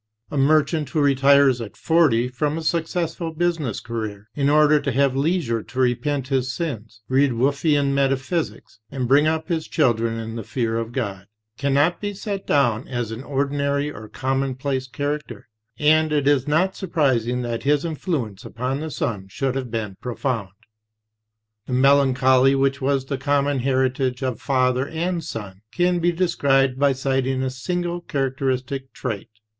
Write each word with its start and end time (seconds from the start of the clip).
A 0.31 0.37
merchant 0.37 0.89
who 0.89 0.99
retires 0.99 1.61
at 1.61 1.77
forty 1.77 2.27
from 2.27 2.57
a 2.57 2.63
successful 2.63 3.31
business 3.31 3.79
career 3.79 4.29
in 4.33 4.49
order 4.49 4.79
to 4.81 4.91
have 4.91 5.15
leisure 5.15 5.61
to 5.61 5.79
repent 5.79 6.29
his 6.29 6.51
sins, 6.51 7.01
read 7.07 7.33
Wolffian 7.33 7.93
metaphysics, 7.93 8.79
and 8.89 9.07
bring 9.07 9.27
up 9.27 9.47
his 9.49 9.67
children 9.67 10.17
in 10.17 10.37
the 10.37 10.43
fear 10.43 10.75
of 10.79 10.91
God, 10.91 11.27
cannot 11.55 12.01
be 12.01 12.15
set 12.15 12.47
down 12.47 12.87
as 12.87 13.11
an 13.11 13.21
ordinary 13.21 13.91
or 13.91 14.09
commonplace 14.09 14.87
character; 14.87 15.47
and 15.77 16.11
it 16.11 16.27
is 16.27 16.47
not 16.47 16.75
surprising 16.75 17.43
that 17.43 17.61
his 17.61 17.85
influence 17.85 18.43
upon 18.43 18.79
the 18.79 18.89
son 18.89 19.27
should 19.27 19.53
have 19.53 19.69
been 19.69 19.97
profound. 20.01 20.49
The 21.67 21.73
melancholy 21.73 22.55
which 22.55 22.81
was 22.81 23.05
the 23.05 23.19
common 23.19 23.59
heritage 23.59 24.23
of 24.23 24.41
father 24.41 24.87
and 24.89 25.23
son 25.23 25.61
can 25.71 25.99
be 25.99 26.11
described 26.11 26.79
by 26.79 26.91
citing 26.93 27.43
a 27.43 27.51
single 27.51 28.01
characteristic 28.01 28.93
trait. 28.93 29.29